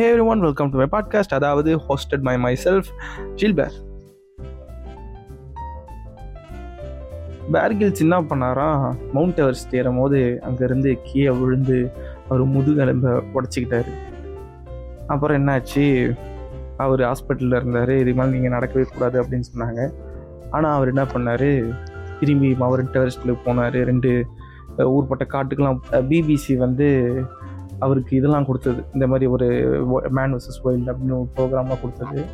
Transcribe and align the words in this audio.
Hey 0.00 0.16
everyone 0.24 0.40
welcome 0.40 0.70
to 0.70 0.76
my 0.76 0.86
podcast 0.92 1.34
அதாவது 1.34 1.76
hosted 1.76 2.22
by 2.22 2.38
my 2.38 2.56
self 2.64 2.86
ஜில்பேர் 3.36 3.74
பேர்கில்ஸ் 7.52 8.00
என்ன 8.00 8.20
பண்ணாராம் 8.20 8.94
மவுண்ட் 9.12 9.38
எவரெஸ்ட் 9.38 9.76
ஏறும் 9.76 9.98
போது 9.98 10.40
அங்கேருந்து 10.42 10.98
கீழே 11.02 11.30
விழுந்து 11.30 11.90
அவர் 12.28 12.46
முதுகெலும்பை 12.46 13.22
உடச்சிக்கிட்டாரு. 13.34 13.92
அப்புறம் 15.06 15.46
என்னாச்சு? 15.46 16.16
அவர் 16.76 17.00
ஹாஸ்பிட்டலில் 17.00 17.56
இருந்தார். 17.56 17.90
இது 17.90 18.14
மாதிரி 18.14 18.38
நீங்கள் 18.38 18.58
நடக்கவே 18.58 18.86
கூடாது 18.92 19.22
அப்படின்னு 19.22 19.50
சொன்னாங்க. 19.54 19.92
ஆனால் 20.50 20.74
அவர் 20.74 20.88
என்ன 20.88 21.02
பண்ணார்? 21.02 21.74
திரும்பி 22.20 22.54
மவுண்ட் 22.54 22.96
எவரெஸ்ட்டில் 22.96 23.42
போனார். 23.44 23.84
ரெண்டு 23.84 24.26
ஊர்பட்ட 24.78 25.26
காட்டுக்கெல்லாம் 25.28 25.82
பிபிசி 25.90 26.56
வந்து 26.56 26.88
அவருக்கு 27.80 28.16
இதெல்லாம் 28.16 28.46
கொடுத்தது. 28.46 28.80
இந்த 28.94 29.06
மாதிரி 29.06 29.26
ஒரு 29.34 29.46
மேன் 30.10 30.34
வர்சஸ் 30.34 30.60
வைல்டு 30.64 30.90
அப்படின்னு 30.92 31.16
ஒரு 31.18 31.78
கொடுத்தது. 31.80 32.24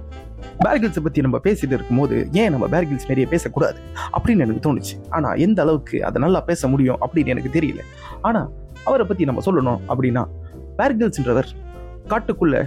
பேர்கில்ஸை 0.64 1.02
பற்றி 1.02 1.20
நம்ம 1.20 1.38
பேசிட்டு 1.44 1.76
இருக்கும்போது 1.78 2.16
ஏன் 2.32 2.50
நம்ம 2.50 2.66
பேர்கில்ஸ் 2.66 3.08
நிறைய 3.08 3.26
பேசக்கூடாது? 3.26 3.78
அப்படின்னு 4.16 4.44
எனக்கு 4.46 4.64
தோணுச்சு. 4.66 4.94
ஆனால் 5.10 5.36
எந்த 5.36 5.62
அளவுக்கு 5.62 6.04
அதை 6.04 6.22
நல்லா 6.22 6.40
பேச 6.40 6.68
முடியும் 6.68 6.98
அப்படின்னு 7.00 7.32
எனக்கு 7.34 7.52
தெரியல. 7.58 7.82
ஆனால் 8.20 8.48
அவரை 8.84 9.06
பற்றி 9.06 9.24
நம்ம 9.24 9.42
சொல்லணும் 9.46 9.80
அப்படின்னா 9.92 10.24
பேர்கில்ஸ்ன்றவர் 10.78 11.50
காட்டுக்குள்ளே 12.08 12.62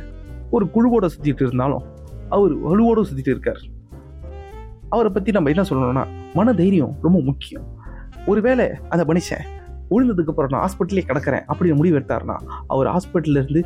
ஒரு 0.52 0.66
குழுவோட 0.76 1.08
சுற்றிட்டு 1.14 1.46
இருந்தாலும் 1.48 1.84
அவர் 2.30 2.54
வலுவோட 2.68 3.04
சுற்றிட்டு 3.10 3.36
இருக்கார். 3.36 3.62
அவரை 4.90 5.12
பற்றி 5.12 5.32
நம்ம 5.32 5.50
என்ன 5.50 5.64
சொல்லணும்னா 5.70 6.06
மன 6.34 6.54
தைரியம் 6.54 6.94
ரொம்ப 7.02 7.20
முக்கியம். 7.22 7.68
ஒருவேளை 8.26 8.66
அதை 8.90 9.06
மனுஷன் 9.06 9.46
விழுந்ததுக்கு 9.92 10.32
அப்புறம் 10.34 10.52
நான் 10.54 10.64
ஹாஸ்பிட்டலே 10.66 11.04
கிடக்கிறேன் 11.10 11.44
அப்படின்னு 11.52 11.78
முடிவு 11.80 11.98
எடுத்தார்னா 12.00 12.36
அவர் 12.74 12.90
ஹாஸ்பிட்டல்ல 12.96 13.42
இருந்து 13.44 13.62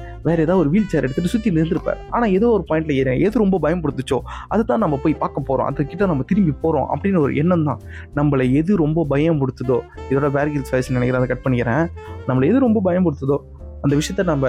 ஏதாவது 0.45 0.59
ஒரு 0.63 0.71
வீல் 0.73 0.89
சேர் 0.91 1.05
எடுத்துகிட்டு 1.05 1.33
சுற்றி 1.33 1.51
நின்றுருப்பார். 1.57 1.99
ஆனால் 2.15 2.31
ஏதோ 2.37 2.49
ஒரு 2.57 2.63
பாயிண்ட்ல 2.69 2.93
ஏறேன் 3.01 3.19
எது 3.25 3.43
ரொம்ப 3.43 3.59
பயம்படுத்துச்சோ 3.65 4.19
அதை 4.53 4.61
தான் 4.71 4.83
நம்ம 4.85 4.99
போய் 5.05 5.15
பார்க்க 5.23 5.47
போகிறோம் 5.49 5.67
அதுக்கிட்ட 5.71 6.07
நம்ம 6.11 6.25
திரும்பி 6.31 6.53
போகிறோம் 6.63 6.87
அப்படின்னு 6.93 7.21
ஒரு 7.25 7.33
எண்ணம் 7.43 7.67
தான். 7.69 7.81
நம்மளை 8.19 8.47
எது 8.61 8.71
ரொம்ப 8.85 9.05
பயம் 9.13 9.41
கொடுத்ததோ 9.43 9.79
இதோட 10.09 10.29
பேர்கில் 10.37 10.71
வயசு 10.73 10.95
நினைக்கிறேன் 10.97 11.21
அதை 11.21 11.29
கட் 11.33 11.45
பண்ணிக்கிறேன். 11.45 11.85
நம்மளை 12.29 12.47
எது 12.51 12.65
ரொம்ப 12.67 12.81
பயம்படுத்துதோ 12.89 13.37
அந்த 13.85 13.93
விஷயத்த 13.99 14.23
நம்ம 14.33 14.47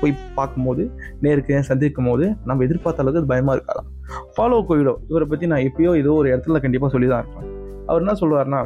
போய் 0.00 0.12
பார்க்கும்போது 0.38 0.82
நேருக்கு 1.24 1.60
சந்திக்கும் 1.68 2.08
போது 2.08 2.24
நம்ம 2.48 2.64
எதிர்பார்த்த 2.66 3.02
அளவுக்கு 3.02 3.20
அது 3.22 3.30
பயமாக 3.32 3.54
இருக்காதான் 3.56 3.88
ஃபாலோ 4.34 4.58
கோயிலோ 4.68 4.94
இவரை 5.10 5.26
பற்றி 5.30 5.46
நான் 5.52 5.64
எப்பயோ 5.68 5.92
ஏதோ 6.02 6.12
ஒரு 6.20 6.28
இடத்துல 6.32 6.60
கண்டிப்பாக 6.64 6.90
சொல்லி 6.94 7.08
தான் 7.12 7.22
இருப்பேன். 7.22 7.46
அவர் 7.88 8.02
என்ன 8.04 8.14
சொல்லுவார்னா 8.22 8.60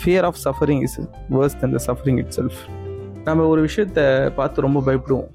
fear 0.00 0.22
of 0.22 0.38
suffering 0.44 0.82
is 0.82 1.00
worse 1.30 1.58
than 1.60 1.74
the 1.76 1.80
suffering 1.86 2.18
itself 2.38 2.60
நம்ம 3.24 3.46
ஒரு 3.46 3.60
விஷயத்த 3.66 4.00
பார்த்து 4.34 4.60
ரொம்ப 4.60 4.80
பயப்படுவோம். 4.80 5.30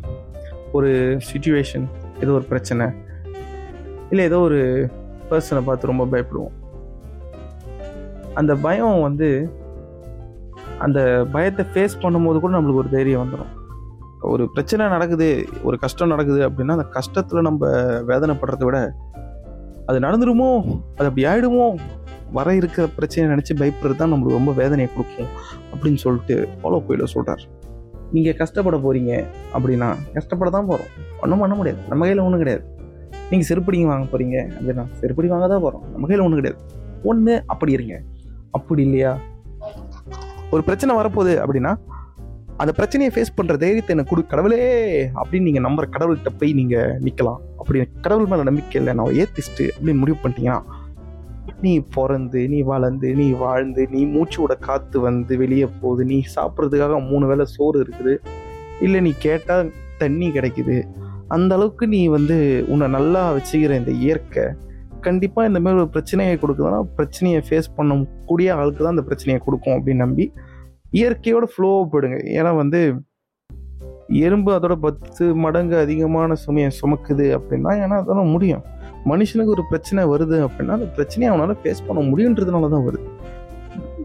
ஒரு 0.71 1.17
சுச்சுவேஷன் 1.33 1.85
ஏதோ 2.19 2.31
ஒரு 2.31 2.43
பிரச்சனை 2.43 2.85
இல்லை 4.09 4.25
ஏதோ 4.25 4.39
ஒரு 4.39 4.89
பர்சனை 5.29 5.61
பார்த்து 5.63 5.87
ரொம்ப 5.87 6.05
பயப்படுவோம். 6.05 6.53
அந்த 8.33 8.55
பயம் 8.55 9.01
வந்து 9.01 9.27
அந்த 10.79 11.25
பயத்தை 11.31 11.65
ஃபேஸ் 11.73 12.01
பண்ணும்போது 12.03 12.39
கூட 12.39 12.53
நம்மளுக்கு 12.57 12.81
ஒரு 12.83 12.89
தைரியம் 12.89 13.23
வந்துடும் 13.23 13.51
ஒரு 14.21 14.49
பிரச்சனை 14.53 14.87
நடக்குது 14.87 15.27
ஒரு 15.63 15.77
கஷ்டம் 15.77 16.07
நடக்குது 16.07 16.41
அப்படின்னா 16.49 16.77
அந்த 16.77 16.87
கஷ்டத்தில் 16.97 17.41
நம்ம 17.41 17.69
வேதனைப்படுறத 18.07 18.63
விட 18.65 18.79
அது 19.85 19.99
நடந்துருமோ 19.99 20.49
அது 20.95 21.07
அப்படி 21.09 21.25
ஆயிடுமோ 21.25 21.67
வர 22.37 22.47
இருக்கிற 22.59 22.85
பிரச்சனையை 22.97 23.27
நினச்சி 23.33 23.53
பயப்படுறது 23.61 23.99
தான் 24.01 24.11
நம்மளுக்கு 24.13 24.39
ரொம்ப 24.39 24.51
வேதனையை 24.61 24.89
கொடுக்கும் 24.95 25.31
அப்படின்னு 25.73 25.99
சொல்லிட்டு 26.05 26.35
ஃபாலோ 26.59 26.79
கோயில 26.87 27.07
சொல்கிறார் 27.15 27.43
நீங்கள் 28.15 28.37
கஷ்டப்பட 28.41 28.77
போகிறீங்க 28.85 29.11
அப்படின்னா 29.55 29.89
கஷ்டப்பட 30.15 30.49
தான் 30.55 30.67
போகிறோம் 30.69 30.89
ஒன்றும் 31.23 31.41
பண்ண 31.43 31.53
முடியாது. 31.59 31.79
நம்ம 31.91 32.05
கையில் 32.05 32.25
ஒன்றும் 32.25 32.41
கிடையாது. 32.43 32.63
நீங்கள் 33.31 33.47
செருப்படிங்க 33.49 33.87
வாங்க 33.91 34.07
போகிறீங்க 34.11 34.37
அப்படின்னா 34.57 34.85
செருப்படி 34.99 35.27
வாங்க 35.33 35.47
தான் 35.53 35.63
போகிறோம் 35.65 35.85
நம்ம 35.93 36.07
கையில் 36.09 36.25
ஒன்றும் 36.25 36.41
கிடையாது. 36.41 36.59
ஒன்று 37.11 37.33
அப்படி 37.53 37.71
இருங்க. 37.77 37.95
அப்படி 38.57 38.81
இல்லையா? 38.87 39.11
ஒரு 40.53 40.61
பிரச்சனை 40.67 40.95
வரப்போகுது 40.99 41.33
அப்படின்னா 41.43 41.71
அந்த 42.61 42.71
பிரச்சனையை 42.79 43.11
ஃபேஸ் 43.13 43.35
பண்ணுற 43.37 43.53
தைரியத்தை 43.61 43.91
எனக்கு 43.95 44.11
கொடு 44.11 44.23
கடவுளே 44.31 44.59
அப்படின்னு 45.21 45.47
நீங்கள் 45.49 45.65
நம்புற 45.67 45.85
கடவுள்கிட்ட 45.95 46.31
போய் 46.39 46.51
நீங்கள் 46.59 46.91
நிற்கலாம் 47.05 47.39
அப்படி 47.61 47.79
கடவுள் 48.05 48.29
மேலே 48.31 48.43
நம்பிக்கை 48.49 48.77
இல்லை. 48.81 48.93
நான் 48.99 49.15
ஏத்திஸ்ட்டு 49.21 49.65
அப்படின்னு 49.75 50.01
முடிவு 50.03 50.17
பண்ணிட்டீங்கன்னா 50.23 50.59
நீ 51.61 51.73
பிறந்து 51.95 52.41
நீ 52.53 52.61
வளர்ந்து 52.61 53.09
நீ 53.15 53.31
வாழ்ந்து 53.43 53.87
நீ 53.91 54.01
மூச்சோட 54.05 54.53
காற்று 54.59 54.99
வந்து 54.99 55.37
வெளியே 55.37 55.67
போகுது 55.81 56.05
நீ 56.05 56.17
சாப்பிட்றதுக்காக 56.35 56.99
மூணு 57.11 57.27
வேளை 57.27 57.45
சோறு 57.55 57.77
இருக்குது. 57.83 58.13
இல்லை 58.81 58.99
நீ 59.01 59.13
கேட்டால் 59.27 59.71
தண்ணி 59.97 60.27
கிடைக்குது. 60.29 60.77
அந்த 61.27 61.51
அளவுக்கு 61.55 61.87
நீ 61.87 62.07
வந்து 62.07 62.37
உன்னை 62.67 62.87
நல்லா 62.87 63.21
வச்சுக்கிற 63.37 63.73
இந்த 63.81 63.91
இயற்கை. 63.91 64.45
கண்டிப்பாக 65.01 65.47
இந்த 65.47 65.59
மாதிரி 65.59 65.81
ஒரு 65.81 65.89
பிரச்சனையை 65.89 66.35
கொடுக்குதுன்னா 66.41 66.81
பிரச்சனையை 66.97 67.39
ஃபேஸ் 67.47 67.69
பண்ணக்கூடிய 67.77 68.49
ஆளுக்கு 68.59 68.81
தான் 68.83 68.95
அந்த 68.95 69.05
பிரச்சனையை 69.09 69.39
கொடுக்கும் 69.45 69.75
அப்படின்னு 69.77 70.03
நம்பி 70.05 70.25
இயற்கையோட 70.99 71.45
ஃப்ளோவாக 71.53 71.85
போயிடுங்க. 71.91 72.17
ஏன்னா 72.37 72.55
வந்து 72.55 72.81
எறும்பு 74.07 74.51
அதோட 74.57 74.75
பத்து 74.75 75.35
மடங்கு 75.35 75.75
அதிகமான 75.77 76.35
சுமையை 76.35 76.71
சுமக்குது 76.81 77.27
அப்படின்னா 77.37 77.71
ஏன்னா 77.83 77.97
அதெல்லாம் 78.03 78.31
முடியும். 78.31 78.63
மனுஷனுக்கு 79.05 79.53
ஒரு 79.55 79.63
பிரச்சனை 79.69 80.05
வருது 80.05 80.37
அப்படின்னா 80.47 80.67
அந்த 80.67 80.85
பிரச்சனையை 80.85 81.37
அவனால் 81.37 81.57
ஃபேஸ் 81.63 81.85
பண்ண 81.87 82.01
முடியுன்றதுனால 82.01 82.69
தான் 82.69 82.87
வருது. 82.87 83.07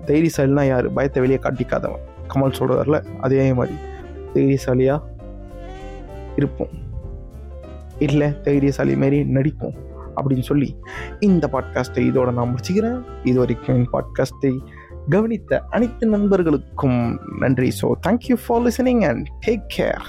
தைரியசாலினா 0.07 0.67
யார்? 0.67 0.93
பயத்தை 0.93 1.23
வெளியே 1.23 1.39
காட்டிக்காதவன். 1.43 2.05
கமல் 2.35 2.59
சொல்கிறார்ல 2.59 3.05
அதே 3.21 3.53
மாதிரி. 3.53 3.77
தைரியசாலியாக 4.35 5.01
இருப்போம். 6.37 6.87
இல்லை 7.99 8.41
தைரியசாலி 8.41 8.97
மாரி 8.97 9.21
நடிப்போம் 9.23 9.77
அப்படின்னு 10.17 10.43
சொல்லி 10.43 10.77
இந்த 11.21 11.49
பாட்காஸ்ட்டை 11.53 12.05
இதோட 12.11 12.33
நான் 12.33 12.55
முடிச்சுக்கிறேன். 12.55 13.01
இது 13.25 13.39
வரைக்கும் 13.39 13.89
பாட்காஸ்ட்டை 13.93 14.59
கவனித்த 15.09 15.61
அனைத்து 15.71 16.07
நண்பர்களுக்கும் 16.07 17.21
நன்றி. 17.39 17.73
So 17.83 17.93
thank you 18.07 18.37
for 18.47 18.63
listening 18.63 19.05
and 19.09 19.29
take 19.47 19.67
care 19.77 20.07